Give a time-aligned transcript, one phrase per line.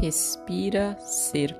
[0.00, 1.56] Respira ser.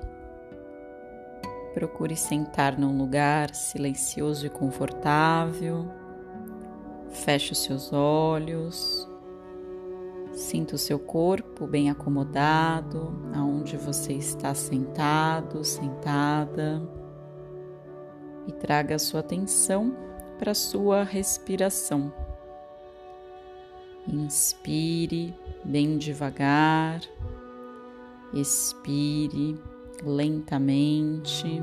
[1.73, 5.85] Procure sentar num lugar silencioso e confortável.
[7.09, 9.05] Feche os seus olhos.
[10.31, 16.81] Sinta o seu corpo bem acomodado, aonde você está sentado, sentada.
[18.47, 19.93] E traga a sua atenção
[20.37, 22.13] para a sua respiração.
[24.07, 27.01] Inspire bem devagar,
[28.33, 29.57] expire
[30.03, 31.61] lentamente.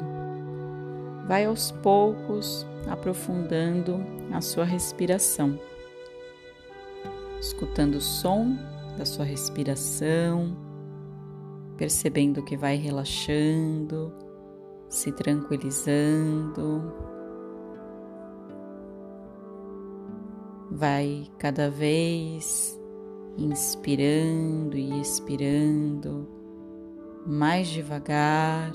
[1.27, 3.99] Vai aos poucos aprofundando
[4.33, 5.59] a sua respiração,
[7.41, 8.57] escutando o som
[8.97, 10.57] da sua respiração,
[11.77, 14.13] percebendo que vai relaxando,
[14.89, 17.07] se tranquilizando.
[20.77, 22.79] vai cada vez
[23.39, 26.36] inspirando e expirando
[27.27, 28.73] mais devagar,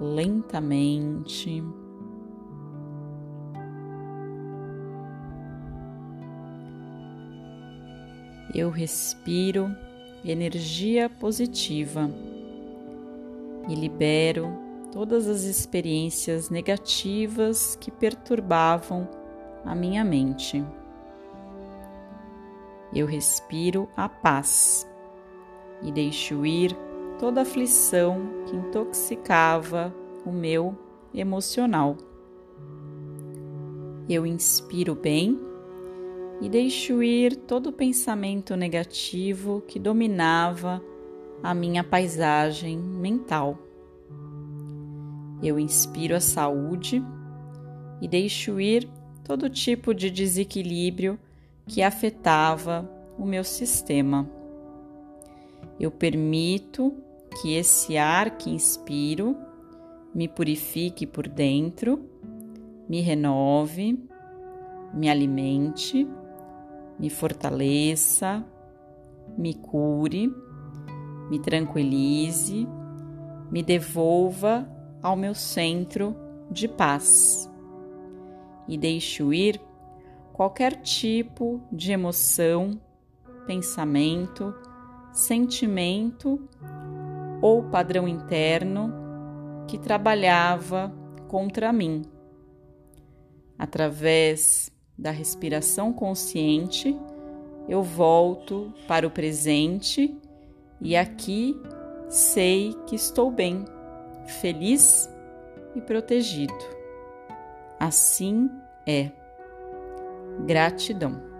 [0.00, 1.62] lentamente.
[8.54, 9.70] Eu respiro
[10.24, 12.10] energia positiva
[13.68, 14.48] e libero
[14.92, 19.08] todas as experiências negativas que perturbavam
[19.64, 20.64] a minha mente.
[22.94, 24.88] Eu respiro a paz
[25.82, 26.76] e deixo ir
[27.18, 30.76] toda aflição que intoxicava o meu
[31.14, 31.96] emocional.
[34.08, 35.38] Eu inspiro bem
[36.40, 40.82] e deixo ir todo pensamento negativo que dominava
[41.42, 43.58] a minha paisagem mental.
[45.42, 47.02] Eu inspiro a saúde
[48.00, 48.88] e deixo ir
[49.22, 51.18] todo tipo de desequilíbrio
[51.66, 54.28] que afetava o meu sistema.
[55.78, 56.94] Eu permito
[57.40, 59.36] que esse ar que inspiro
[60.14, 62.08] me purifique por dentro,
[62.88, 63.98] me renove,
[64.92, 66.08] me alimente,
[66.98, 68.44] me fortaleça,
[69.36, 70.32] me cure,
[71.28, 72.68] me tranquilize,
[73.50, 74.68] me devolva
[75.02, 76.16] ao meu centro
[76.50, 77.50] de paz.
[78.68, 79.60] E deixo ir
[80.32, 82.80] qualquer tipo de emoção,
[83.46, 84.54] pensamento,
[85.12, 86.48] sentimento
[87.44, 88.90] ou padrão interno
[89.68, 90.90] que trabalhava
[91.28, 92.00] contra mim.
[93.58, 96.98] Através da respiração consciente,
[97.68, 100.18] eu volto para o presente
[100.80, 101.54] e aqui
[102.08, 103.66] sei que estou bem,
[104.40, 105.06] feliz
[105.76, 106.54] e protegido.
[107.78, 108.48] Assim
[108.86, 109.10] é.
[110.46, 111.33] Gratidão.